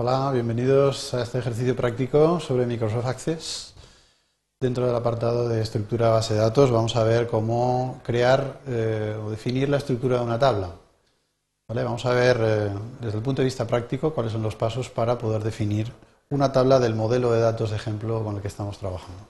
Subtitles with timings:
[0.00, 3.74] Hola, bienvenidos a este ejercicio práctico sobre Microsoft Access.
[4.60, 9.28] Dentro del apartado de estructura base de datos vamos a ver cómo crear eh, o
[9.28, 10.70] definir la estructura de una tabla.
[11.66, 15.18] Vamos a ver eh, desde el punto de vista práctico cuáles son los pasos para
[15.18, 15.92] poder definir
[16.30, 19.24] una tabla del modelo de datos de ejemplo con el que estamos trabajando.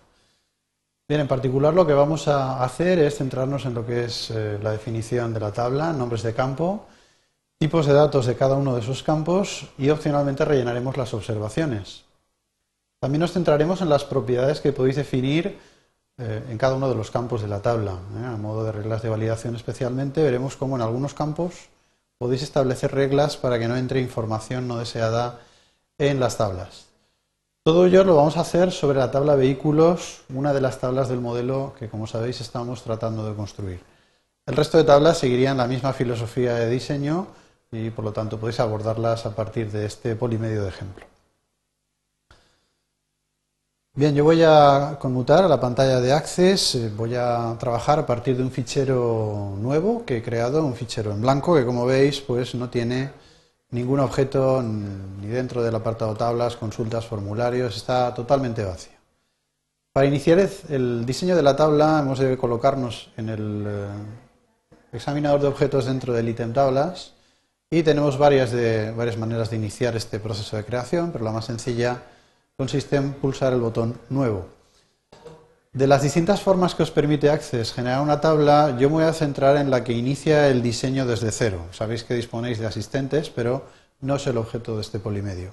[1.09, 4.59] Bien, en particular lo que vamos a hacer es centrarnos en lo que es eh,
[4.63, 6.85] la definición de la tabla, nombres de campo,
[7.59, 12.05] tipos de datos de cada uno de esos campos y opcionalmente rellenaremos las observaciones.
[13.01, 15.59] También nos centraremos en las propiedades que podéis definir
[16.19, 17.93] eh, en cada uno de los campos de la tabla.
[17.93, 18.27] ¿eh?
[18.27, 21.69] A modo de reglas de validación especialmente, veremos cómo en algunos campos
[22.19, 25.41] podéis establecer reglas para que no entre información no deseada
[25.99, 26.87] en las tablas.
[27.65, 31.21] Todo ello lo vamos a hacer sobre la tabla vehículos, una de las tablas del
[31.21, 33.81] modelo que, como sabéis, estamos tratando de construir.
[34.47, 37.27] El resto de tablas seguirían la misma filosofía de diseño,
[37.71, 41.05] y por lo tanto podéis abordarlas a partir de este polimedio de ejemplo.
[43.95, 48.07] Bien, yo voy a conmutar a la pantalla de Access, eh, voy a trabajar a
[48.07, 52.21] partir de un fichero nuevo que he creado, un fichero en blanco que como veis
[52.21, 53.11] pues no tiene
[53.71, 58.93] ningún objeto ni dentro del apartado tablas, consultas, formularios, está totalmente vacío.
[59.93, 63.89] Para iniciar el diseño de la tabla hemos de colocarnos en el eh,
[64.93, 67.18] examinador de objetos dentro del ítem tablas
[67.71, 71.45] y tenemos varias, de, varias maneras de iniciar este proceso de creación, pero la más
[71.45, 72.03] sencilla
[72.57, 74.47] consiste en pulsar el botón Nuevo.
[75.73, 79.13] De las distintas formas que os permite Access generar una tabla, yo me voy a
[79.13, 81.67] centrar en la que inicia el diseño desde cero.
[81.73, 83.67] Sabéis que disponéis de asistentes, pero
[84.01, 85.51] no es el objeto de este polimedio.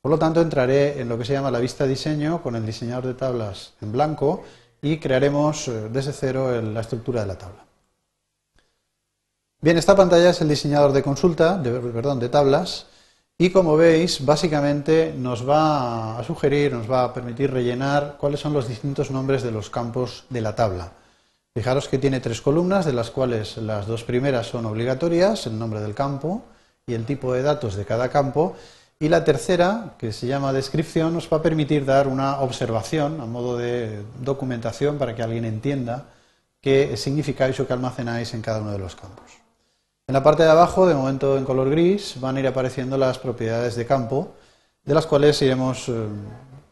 [0.00, 3.06] Por lo tanto, entraré en lo que se llama la vista diseño con el diseñador
[3.06, 4.42] de tablas en blanco
[4.82, 7.64] y crearemos eh, desde cero la estructura de la tabla.
[9.62, 12.86] Bien, esta pantalla es el diseñador de consulta, de, perdón, de tablas,
[13.38, 18.54] y como veis, básicamente nos va a sugerir, nos va a permitir rellenar cuáles son
[18.54, 20.90] los distintos nombres de los campos de la tabla.
[21.54, 25.80] Fijaros que tiene tres columnas, de las cuales las dos primeras son obligatorias, el nombre
[25.80, 26.42] del campo
[26.84, 28.56] y el tipo de datos de cada campo,
[28.98, 33.26] y la tercera, que se llama descripción, nos va a permitir dar una observación a
[33.26, 36.06] modo de documentación para que alguien entienda
[36.60, 39.41] qué significáis o qué almacenáis en cada uno de los campos.
[40.12, 43.18] En la parte de abajo, de momento en color gris, van a ir apareciendo las
[43.18, 44.34] propiedades de campo,
[44.84, 45.92] de las cuales iremos eh,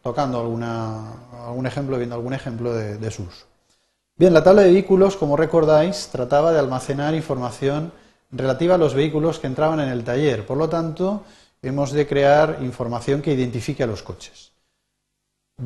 [0.03, 3.47] tocando algún ejemplo, viendo algún ejemplo de, de su uso.
[4.15, 7.91] Bien, la tabla de vehículos, como recordáis, trataba de almacenar información
[8.29, 10.45] relativa a los vehículos que entraban en el taller.
[10.45, 11.23] Por lo tanto,
[11.63, 14.51] hemos de crear información que identifique a los coches.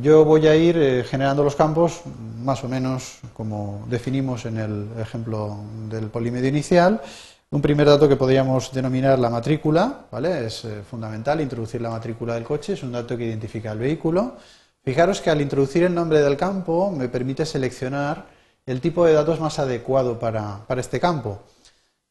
[0.02, 2.03] Yo voy a ir eh, generando los campos
[2.42, 5.57] más o menos como definimos en el ejemplo
[5.90, 7.02] del polimedio inicial
[7.51, 10.45] un primer dato que podríamos denominar la matrícula, ¿vale?
[10.45, 14.35] Es eh, fundamental introducir la matrícula del coche, es un dato que identifica el vehículo.
[14.83, 18.28] Fijaros que al introducir el nombre del campo me permite seleccionar
[18.66, 21.44] el tipo de datos más adecuado para, este campo.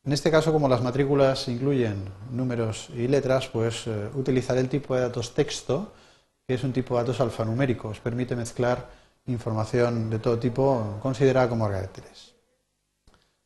[0.04, 4.94] En este caso, como las matrículas incluyen números y letras, pues eh, utilizaré el tipo
[4.94, 5.92] de datos texto,
[6.46, 8.00] que es un tipo de datos alfanuméricos.
[8.00, 8.88] Permite mezclar
[9.26, 12.33] información de todo tipo considerada como caracteres.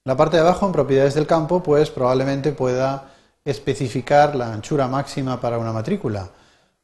[0.08, 3.10] La parte de abajo, en propiedades del campo, pues probablemente pueda
[3.44, 6.30] especificar la anchura máxima para una matrícula.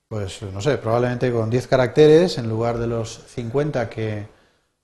[0.07, 4.27] Pues no sé, probablemente con 10 caracteres en lugar de los 50 que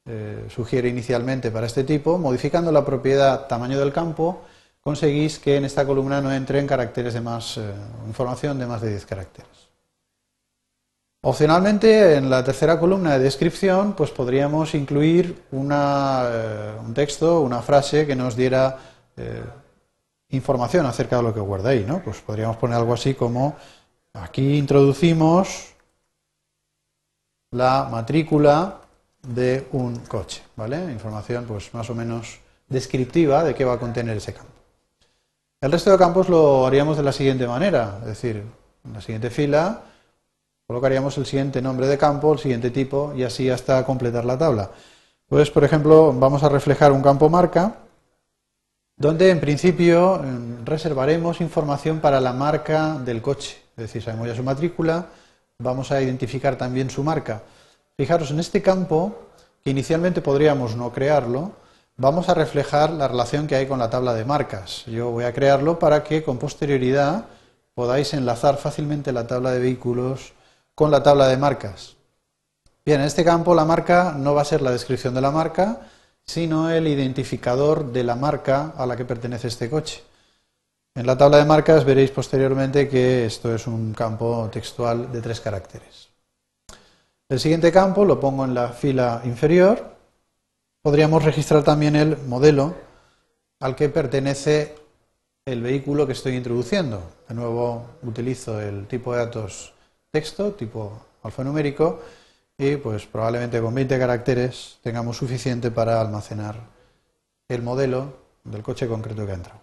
[0.06, 4.40] eh, sugiere inicialmente para este tipo, modificando la propiedad tamaño del campo,
[4.80, 7.74] conseguís que en esta columna no entren caracteres de más, eh,
[8.06, 9.69] información de más de 10 caracteres.
[11.22, 18.06] Opcionalmente, en la tercera columna de descripción, pues podríamos incluir eh, un texto, una frase
[18.06, 18.78] que nos diera
[19.18, 19.42] eh,
[20.30, 22.02] información acerca de lo que guarda ahí, ¿no?
[22.02, 23.54] Pues podríamos poner algo así como
[24.14, 25.74] aquí introducimos
[27.50, 28.80] la matrícula
[29.20, 30.90] de un coche, ¿vale?
[30.90, 34.52] Información pues más o menos descriptiva de qué va a contener ese campo.
[35.60, 38.42] El resto de campos lo haríamos de la siguiente manera, es decir,
[38.84, 39.82] en la siguiente fila
[40.70, 44.70] Colocaríamos el siguiente nombre de campo, el siguiente tipo y así hasta completar la tabla.
[45.28, 47.78] Pues, por ejemplo, vamos a reflejar un campo marca
[48.96, 50.22] donde en principio
[50.64, 53.58] reservaremos información para la marca del coche.
[53.76, 55.06] Es decir, sabemos ya su matrícula,
[55.58, 57.42] vamos a identificar también su marca.
[57.96, 59.18] Fijaros, en este campo,
[59.64, 61.50] que inicialmente podríamos no crearlo,
[61.96, 64.84] vamos a reflejar la relación que hay con la tabla de marcas.
[64.86, 67.24] Yo voy a crearlo para que con posterioridad
[67.74, 70.32] podáis enlazar fácilmente la tabla de vehículos
[70.80, 71.94] con la tabla de marcas.
[72.86, 75.80] Bien, en este campo la marca no va a ser la descripción de la marca,
[76.24, 80.02] sino el identificador de la marca a la que pertenece este coche.
[80.94, 85.42] En la tabla de marcas veréis posteriormente que esto es un campo textual de tres
[85.42, 86.08] caracteres.
[87.28, 89.98] El siguiente campo lo pongo en la fila inferior.
[90.80, 92.74] Podríamos registrar también el modelo
[93.60, 94.76] al que pertenece
[95.44, 97.02] el vehículo que estoy introduciendo.
[97.28, 99.74] De nuevo utilizo el tipo de datos
[100.10, 102.00] texto, tipo alfanumérico,
[102.58, 106.56] y pues probablemente con 20 caracteres tengamos suficiente para almacenar
[107.48, 108.12] el modelo
[108.44, 109.60] del coche concreto que ha entrado.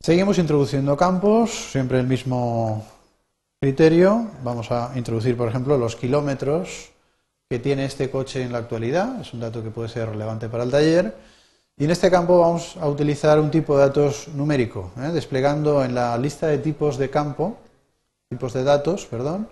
[0.00, 2.84] Seguimos introduciendo campos, siempre el mismo
[3.60, 4.26] criterio.
[4.42, 6.90] Vamos a introducir, por ejemplo, los kilómetros
[7.48, 9.20] que tiene este coche en la actualidad.
[9.20, 11.14] Es un dato que puede ser relevante para el taller.
[11.76, 15.10] Y en este campo vamos a utilizar un tipo de datos numérico, ¿eh?
[15.12, 17.58] desplegando en la lista de tipos de campo,
[18.32, 19.48] tipos de datos, perdón,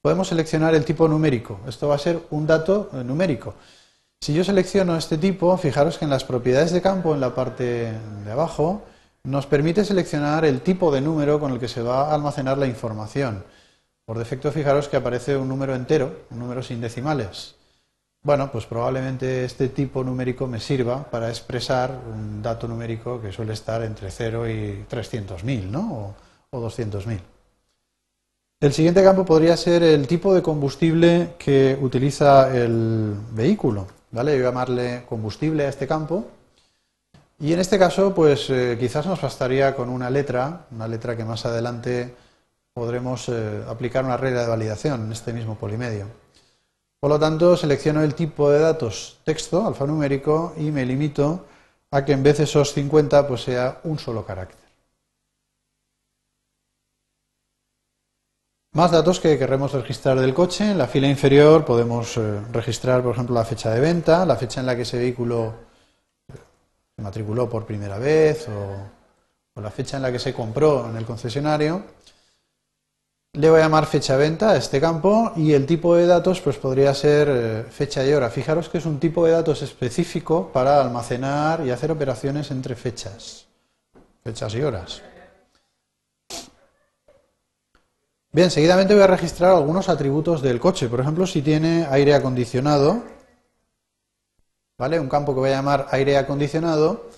[0.00, 1.60] podemos seleccionar el tipo numérico.
[1.68, 3.54] Esto va a ser un dato eh, numérico.
[4.20, 7.92] Si yo selecciono este tipo, fijaros que en las propiedades de campo, en la parte
[8.24, 8.82] de abajo,
[9.24, 12.66] nos permite seleccionar el tipo de número con el que se va a almacenar la
[12.66, 13.44] información.
[14.06, 17.54] Por defecto, fijaros que aparece un número entero, un número sin decimales.
[18.22, 23.54] Bueno, pues probablemente este tipo numérico me sirva para expresar un dato numérico que suele
[23.54, 26.14] estar entre 0 y 300.000, ¿no?
[26.50, 27.20] O, o 200.000.
[28.60, 33.86] El siguiente campo podría ser el tipo de combustible que utiliza el vehículo.
[34.10, 34.32] ¿vale?
[34.32, 36.26] Yo voy a llamarle combustible a este campo
[37.38, 41.24] y en este caso, pues eh, quizás nos bastaría con una letra, una letra que
[41.24, 42.14] más adelante
[42.74, 46.04] podremos eh, aplicar una regla de validación en este mismo polimedio.
[47.00, 51.46] Por lo tanto, selecciono el tipo de datos texto, alfanumérico, y me limito
[51.90, 54.59] a que en vez de esos 50 pues sea un solo carácter.
[58.72, 60.70] Más datos que queremos registrar del coche.
[60.70, 64.60] En la fila inferior podemos eh, registrar, por ejemplo, la fecha de venta, la fecha
[64.60, 65.52] en la que ese vehículo
[66.98, 71.82] matriculó por primera vez o, la fecha en la que se compró en el concesionario.
[73.32, 76.56] Le voy a llamar fecha venta a este campo y el tipo de datos pues
[76.56, 78.30] podría ser eh, fecha y hora.
[78.30, 83.46] Fijaros que es un tipo de datos específico para almacenar y hacer operaciones entre fechas,
[84.22, 85.02] fechas y horas.
[88.32, 90.88] Bien, seguidamente voy a registrar algunos atributos del coche.
[90.88, 93.02] Por ejemplo, si tiene aire acondicionado,
[94.78, 97.10] un campo que voy a llamar aire acondicionado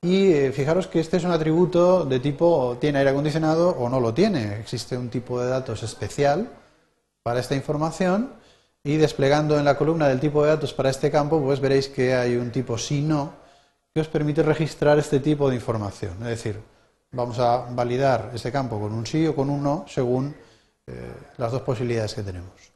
[0.00, 3.98] y eh, fijaros que este es un atributo de tipo tiene aire acondicionado o no
[3.98, 4.60] lo tiene.
[4.60, 6.48] Existe un tipo de datos especial
[7.24, 8.30] para esta información
[8.84, 12.14] y desplegando en la columna del tipo de datos para este campo, pues veréis que
[12.14, 13.32] hay un tipo sí no
[13.92, 16.12] que os permite registrar este tipo de información.
[16.22, 16.60] Es decir,
[17.10, 20.34] vamos a validar este campo con un sí o con un no según
[20.86, 22.72] eh, las dos posibilidades que tenemos.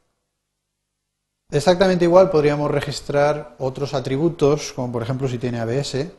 [1.51, 6.11] Exactamente igual podríamos registrar otros atributos, como por ejemplo si tiene ABS, ¿eh?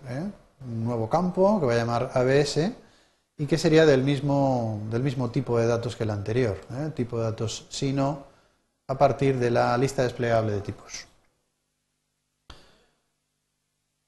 [0.65, 2.71] un nuevo campo que va a llamar ABS
[3.37, 6.91] y que sería del mismo, del mismo tipo de datos que el anterior, ¿eh?
[6.95, 8.23] tipo de datos sino
[8.87, 11.07] a partir de la lista desplegable de tipos.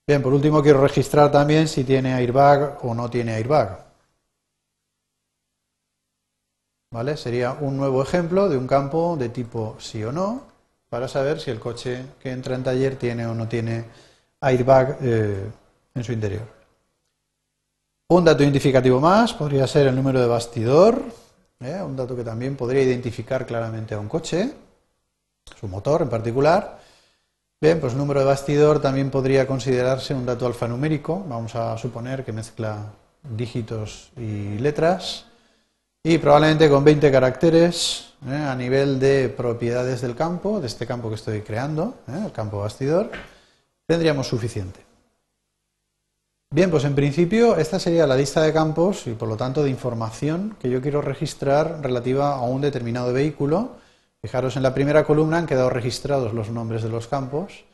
[0.08, 3.88] Bien, por último quiero registrar también si tiene airbag o no tiene airbag.
[6.91, 7.18] ¿Vale?
[7.18, 10.41] Sería un nuevo ejemplo de un campo de tipo sí o no
[10.89, 13.86] para saber si el coche que entra en taller tiene o no tiene
[14.41, 15.51] airbag eh,
[15.94, 16.47] en su interior.
[18.07, 21.00] Un dato identificativo más podría ser el número de bastidor,
[21.60, 24.51] eh, un dato que también podría identificar claramente a un coche,
[25.60, 26.79] su motor en particular.
[27.62, 32.31] Bien, pues número de bastidor también podría considerarse un dato alfanumérico, vamos a suponer que
[32.31, 35.28] mezcla dígitos y letras,
[36.03, 38.34] y probablemente con 20 caracteres ¿eh?
[38.34, 42.24] a nivel de propiedades del campo, de este campo que estoy creando, ¿eh?
[42.25, 43.12] el campo bastidor,
[43.86, 44.79] tendríamos suficiente.
[46.51, 49.70] Bien, pues en principio esta sería la lista de campos y por lo tanto de
[49.70, 53.75] información que yo quiero registrar relativa a un determinado vehículo.
[54.22, 57.65] Fijaros, en la primera columna han quedado registrados los nombres de los campos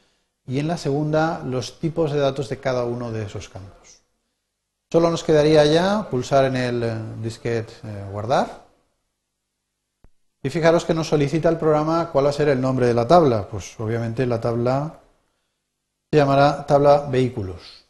[0.46, 4.05] y en la segunda los tipos de datos de cada uno de esos campos.
[4.96, 7.74] Solo nos quedaría ya pulsar en el eh, disquete
[8.14, 8.64] guardar
[10.42, 13.06] y fijaros que nos solicita el programa cuál va a ser el nombre de la
[13.06, 13.46] tabla.
[13.46, 15.02] Pues obviamente la tabla
[16.10, 17.84] se llamará tabla vehículos.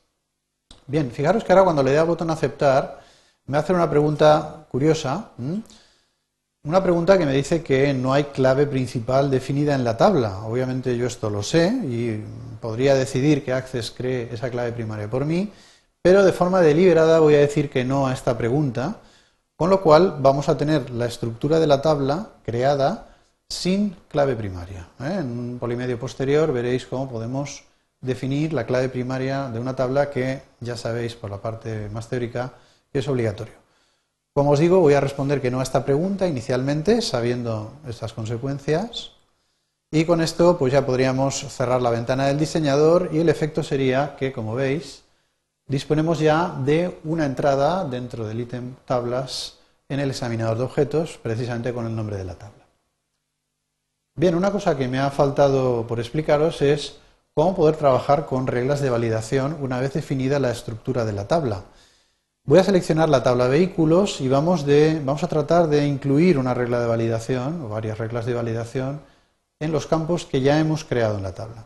[0.88, 3.02] Bien, fijaros que ahora cuando le dé al botón aceptar,
[3.46, 5.30] me hace una pregunta curiosa.
[6.64, 10.40] Una pregunta que me dice que no hay clave principal definida en la tabla.
[10.40, 12.24] Obviamente yo esto lo sé y
[12.60, 15.52] podría decidir que Access cree esa clave primaria por mí,
[16.06, 18.98] pero de forma deliberada voy a decir que no a esta pregunta
[19.56, 23.08] con lo cual vamos a tener la estructura de la tabla creada
[23.50, 24.88] sin clave primaria.
[25.00, 25.18] ¿eh?
[25.22, 27.64] En un polimedio posterior veréis cómo podemos
[28.02, 32.54] definir la clave primaria de una tabla que ya sabéis por la parte más teórica
[32.94, 33.56] que es obligatorio.
[34.32, 39.14] Como os digo, voy a responder que no a esta pregunta inicialmente, sabiendo estas consecuencias.
[39.90, 44.16] Y con esto pues ya podríamos cerrar la ventana del diseñador y el efecto sería
[44.18, 45.05] que, como veis,
[45.67, 51.74] disponemos ya de una entrada dentro del ítem tablas en el examinador de objetos, precisamente
[51.74, 52.65] con el nombre de la tabla.
[54.15, 56.98] Bien, una cosa que me ha faltado por explicaros es
[57.34, 61.63] cómo poder trabajar con reglas de validación una vez definida la estructura de la tabla.
[62.45, 64.65] Voy a seleccionar la tabla vehículos y vamos,
[65.03, 69.01] vamos a tratar de incluir una regla de validación o varias reglas de validación
[69.60, 71.65] en los campos que ya hemos creado en la tabla.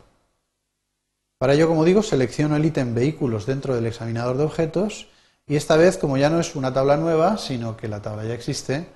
[1.40, 5.08] Para ello, como digo, selecciono el ítem vehículos dentro del examinador de objetos
[5.46, 8.34] y esta vez, como ya no es una tabla nueva, sino que la tabla ya
[8.34, 8.86] existe,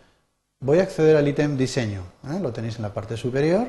[0.61, 2.03] voy a acceder al ítem diseño.
[2.29, 2.39] ¿eh?
[2.43, 3.69] Lo tenéis en la parte superior.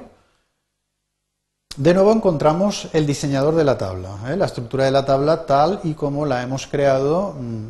[1.77, 4.35] De nuevo encontramos el diseñador de la tabla, ¿eh?
[4.35, 7.67] la estructura de la tabla tal y como la hemos creado mm,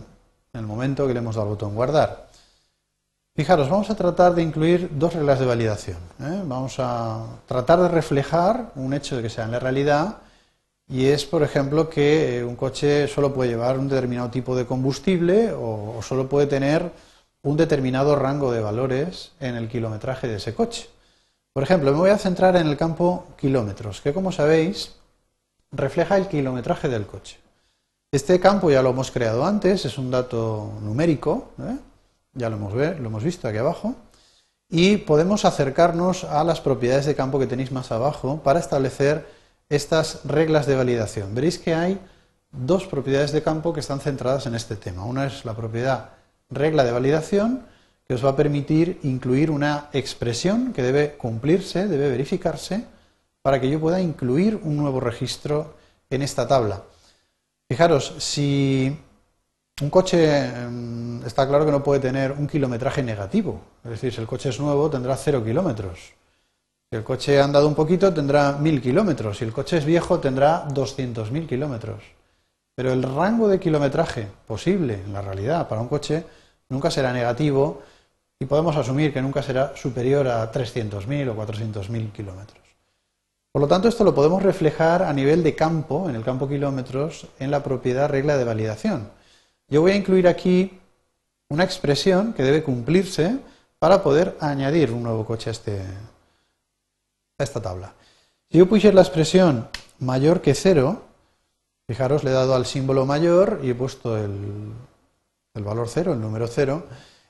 [0.54, 2.30] en el momento que le hemos dado al botón guardar.
[3.36, 6.00] Fijaros, vamos a tratar de incluir dos reglas de validación.
[6.20, 6.42] ¿eh?
[6.46, 10.25] Vamos a tratar de reflejar un hecho de que sea en la realidad
[10.88, 14.65] y es, por ejemplo, que eh, un coche solo puede llevar un determinado tipo de
[14.65, 16.92] combustible o, solo puede tener
[17.42, 20.89] un determinado rango de valores en el kilometraje de ese coche.
[21.54, 24.96] Por ejemplo, me voy a centrar en el campo kilómetros, que como sabéis
[25.72, 27.38] refleja el kilometraje del coche.
[28.12, 31.77] Este campo ya lo hemos creado antes, es un dato numérico, ¿eh?
[32.34, 33.96] ya lo hemos, lo hemos visto aquí abajo,
[34.70, 39.27] y podemos acercarnos a las propiedades de campo que tenéis más abajo para establecer
[39.69, 41.34] estas reglas de validación.
[41.34, 42.00] Veréis que hay
[42.51, 45.05] dos propiedades de campo que están centradas en este tema.
[45.05, 46.12] Una es la propiedad
[46.50, 47.65] regla de validación,
[48.07, 52.86] que os va a permitir incluir una expresión que debe cumplirse, debe verificarse,
[53.41, 55.75] para que yo pueda incluir un nuevo registro
[56.10, 56.84] en esta tabla.
[57.67, 58.95] Fijaros, si
[59.81, 63.62] un coche mm, está claro que no puede tener un kilometraje negativo.
[63.84, 66.13] Es decir, si el coche es nuevo tendrá cero kilómetros.
[66.89, 69.38] Si el coche ha andado un poquito tendrá mil kilómetros.
[69.38, 72.04] Si el coche es viejo tendrá doscientos mil kilómetros.
[72.75, 76.25] Pero el rango de kilometraje posible en la realidad para un coche
[76.70, 77.82] nunca será negativo
[78.39, 82.60] y podemos asumir que nunca será superior a 300.000 o 400.000 kilómetros.
[83.51, 87.27] Por lo tanto, esto lo podemos reflejar a nivel de campo, en el campo kilómetros,
[87.39, 89.10] en la propiedad regla de validación.
[89.70, 90.77] Yo voy a incluir aquí
[91.48, 93.39] una expresión que debe cumplirse
[93.80, 95.82] para poder añadir un nuevo coche a, este,
[97.38, 97.94] a esta tabla.
[98.50, 99.68] Si yo pusiera la expresión
[100.00, 101.04] mayor que cero,
[101.88, 104.72] fijaros, le he dado al símbolo mayor y he puesto el,
[105.54, 106.86] el valor cero, el número cero,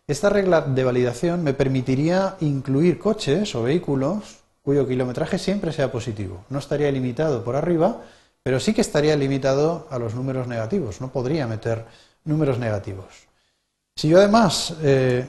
[0.08, 6.44] esta regla de validación me permitiría incluir coches o vehículos cuyo kilometraje siempre sea positivo.
[6.50, 8.02] No estaría limitado por arriba,
[8.44, 11.02] pero sí que estaría limitado a los números negativos.
[11.02, 11.86] No podría meter
[12.24, 13.26] números negativos.
[13.96, 15.28] Si yo además eh,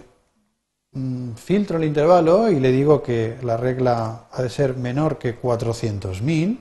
[1.36, 6.58] filtro el intervalo y le digo que la regla ha de ser menor que 400.000,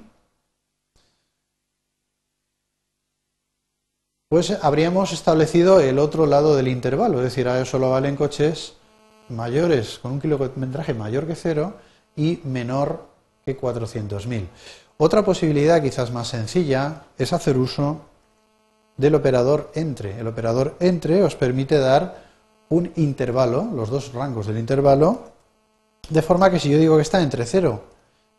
[4.28, 8.76] pues habríamos establecido el otro lado del intervalo, es decir, ahora solo valen coches
[9.30, 11.76] mayores con un kilometraje mayor que cero
[12.16, 13.08] y menor
[13.46, 14.48] que 400.000.
[14.98, 18.02] Otra posibilidad quizás más sencilla es hacer uso
[18.98, 20.20] del operador entre.
[20.20, 22.25] El operador entre os permite dar
[22.70, 25.32] un intervalo, los dos rangos del intervalo,
[26.10, 27.82] de forma que si yo digo que está entre 0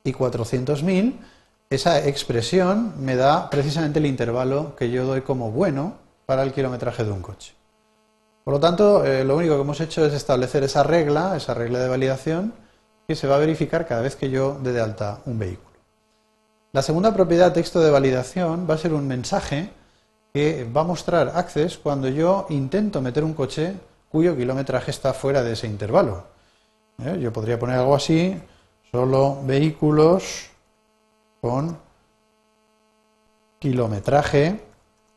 [0.05, 1.15] y 400.000,
[1.71, 5.95] esa expresión me da precisamente el intervalo que yo doy como bueno
[6.27, 7.55] para el kilometraje de un coche.
[8.45, 11.81] Por lo tanto, eh, lo único que hemos hecho es establecer esa regla, esa regla
[11.81, 12.53] de validación,
[13.09, 15.77] que se va a verificar cada vez que yo dé de alta un vehículo.
[16.73, 19.71] La segunda propiedad texto de validación va a ser un mensaje
[20.33, 23.75] que va a mostrar Access cuando yo intento meter un coche
[24.17, 26.25] cuyo kilometraje está fuera de ese intervalo.
[27.05, 27.19] ¿Eh?
[27.21, 28.35] Yo podría poner algo así,
[28.91, 30.49] solo vehículos
[31.43, 31.77] con
[33.59, 34.59] kilometraje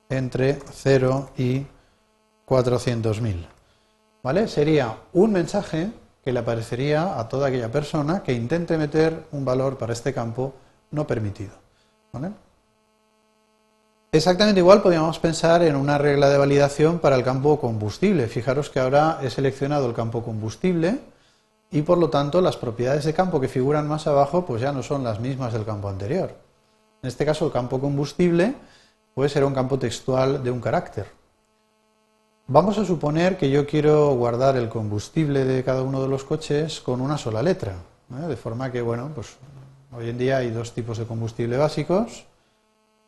[0.09, 1.65] entre 0 y
[2.45, 3.47] 400.000.
[4.21, 4.49] ¿Vale?
[4.49, 5.91] Sería un mensaje
[6.21, 10.55] que le aparecería a toda aquella persona que intente meter un valor para este campo
[10.91, 11.53] no permitido.
[12.11, 12.31] ¿Vale?
[14.11, 18.25] Exactamente igual podríamos pensar en una regla de validación para el campo combustible.
[18.25, 20.99] Fijaros que ahora he seleccionado el campo combustible
[21.69, 24.81] y por lo tanto las propiedades de campo que figuran más abajo pues ya no
[24.81, 26.33] son las mismas del campo anterior.
[27.03, 28.55] En este caso el campo combustible
[29.13, 31.05] puede ser un campo textual de un carácter.
[32.47, 36.81] Vamos a suponer que yo quiero guardar el combustible de cada uno de los coches
[36.81, 37.75] con una sola letra,
[38.11, 38.27] ¿eh?
[38.27, 39.37] de forma que bueno, pues
[39.95, 42.25] hoy en día hay dos tipos de combustible básicos,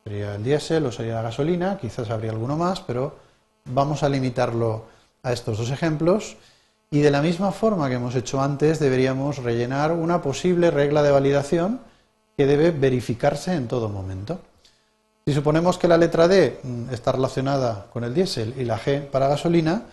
[0.03, 3.15] Sería el diésel o sería la gasolina, quizás habría alguno más, pero
[3.65, 4.85] vamos a limitarlo
[5.23, 6.37] a estos dos ejemplos
[6.89, 11.11] y de la misma forma que hemos hecho antes deberíamos rellenar una posible regla de
[11.11, 11.79] validación
[12.35, 14.39] que debe verificarse en todo momento.
[15.25, 19.05] Si suponemos que la letra D mm, está relacionada con el diésel y la G
[19.05, 19.83] para gasolina,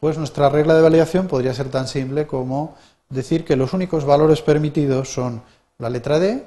[0.00, 2.76] pues nuestra regla de validación podría ser tan simple como
[3.08, 5.42] decir que los únicos valores permitidos son
[5.78, 6.46] la letra D,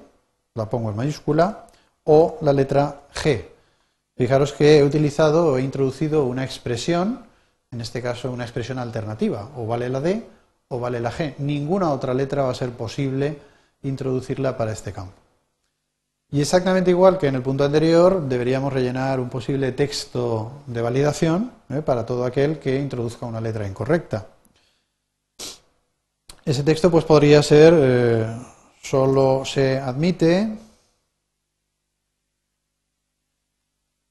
[0.56, 1.68] la pongo en mayúscula,
[2.12, 3.46] o la letra G.
[4.18, 7.22] Fijaros que he utilizado o he introducido una expresión,
[7.70, 10.26] en este caso una expresión alternativa, o vale la D
[10.70, 11.36] o vale la G.
[11.38, 13.38] Ninguna otra letra va a ser posible
[13.84, 15.14] introducirla para este campo.
[16.32, 21.52] Y exactamente igual que en el punto anterior, deberíamos rellenar un posible texto de validación
[21.70, 21.84] ¿eh?
[21.84, 24.26] para todo aquel que introduzca una letra incorrecta.
[26.44, 28.26] Ese texto pues podría ser eh,
[28.82, 30.69] solo se admite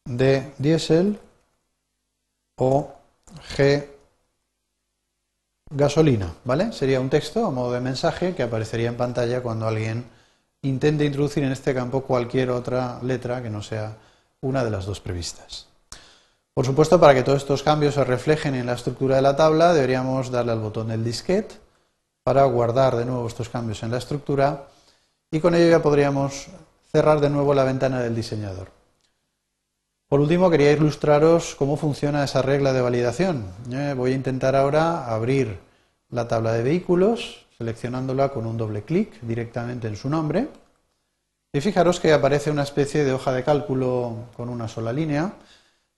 [0.09, 1.21] de diésel
[2.57, 2.91] o
[3.55, 3.87] G
[5.71, 6.73] gasolina, ¿vale?
[6.73, 10.07] Sería un texto a modo de mensaje que aparecería en pantalla cuando alguien
[10.63, 13.97] intente introducir en este campo cualquier otra letra que no sea
[14.41, 15.67] una de las dos previstas.
[16.55, 19.75] Por supuesto, para que todos estos cambios se reflejen en la estructura de la tabla,
[19.75, 21.55] deberíamos darle al botón del disquete
[22.25, 24.69] para guardar de nuevo estos cambios en la estructura
[25.31, 26.47] y con ello ya podríamos
[26.91, 28.78] cerrar de nuevo la ventana del diseñador.
[30.09, 33.45] Por último, quería ilustraros cómo funciona esa regla de validación.
[33.71, 35.59] Eh, voy a intentar ahora abrir
[36.09, 40.49] la tabla de vehículos seleccionándola con un doble clic directamente en su nombre.
[41.53, 45.35] Y fijaros que aparece una especie de hoja de cálculo con una sola línea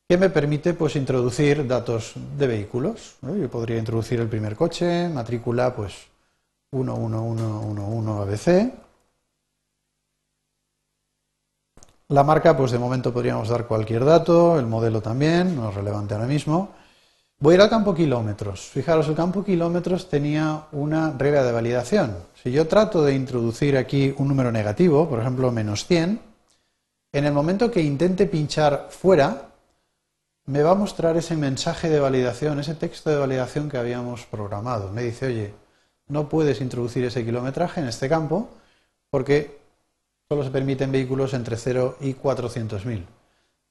[0.08, 3.14] que me permite pues, introducir datos de vehículos.
[3.22, 5.94] Yo podría introducir el primer coche, matrícula pues
[6.72, 8.89] 11111 ABC.
[12.10, 16.12] La marca, pues de momento podríamos dar cualquier dato, el modelo también, no es relevante
[16.12, 16.70] ahora mismo.
[17.38, 18.62] Voy a ir al campo kilómetros.
[18.62, 22.16] Fijaros, el campo kilómetros tenía una regla de validación.
[22.34, 26.20] Si yo trato de introducir aquí un número negativo, por ejemplo, menos 100,
[27.12, 29.52] en el momento que intente pinchar fuera,
[30.46, 34.90] me va a mostrar ese mensaje de validación, ese texto de validación que habíamos programado.
[34.90, 35.54] Me dice, oye,
[36.08, 38.48] no puedes introducir ese kilometraje en este campo
[39.10, 39.59] porque
[40.30, 43.04] solo se permiten vehículos entre 0 y 400.000.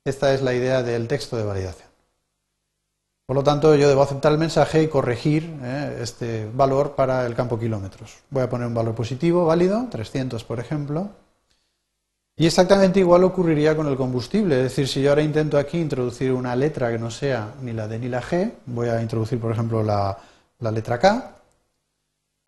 [0.03, 1.87] Esta es la idea del texto de validación.
[3.25, 7.33] Por lo tanto, yo debo aceptar el mensaje y corregir eh, este valor para el
[7.33, 8.17] campo kilómetros.
[8.29, 11.11] Voy a poner un valor positivo, válido, 300 por ejemplo.
[12.35, 14.57] Y exactamente igual ocurriría con el combustible.
[14.57, 17.87] Es decir, si yo ahora intento aquí introducir una letra que no sea ni la
[17.87, 20.17] D ni la G, voy a introducir, por ejemplo, la,
[20.59, 21.38] la letra K.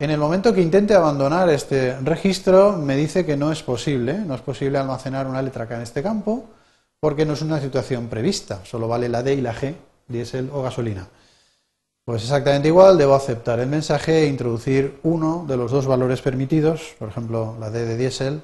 [0.02, 4.34] En el momento que intente abandonar este registro, me dice que no es posible, no
[4.34, 6.46] es posible almacenar una letra K en este campo,
[6.98, 9.76] porque no es una situación prevista, solo vale la D y la G
[10.08, 11.06] diésel o gasolina.
[12.04, 16.96] Pues exactamente igual, debo aceptar el mensaje e introducir uno de los dos valores permitidos,
[16.98, 18.42] por ejemplo, la D de diésel,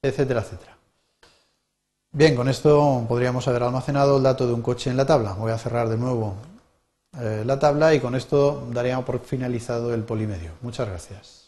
[0.00, 0.78] etcétera, etcétera.
[2.12, 5.32] Bien, con esto podríamos haber almacenado el dato de un coche en la tabla.
[5.32, 6.36] Voy a cerrar de nuevo
[7.20, 10.52] eh, la tabla y con esto daríamos por finalizado el polimedio.
[10.62, 11.43] Muchas gracias.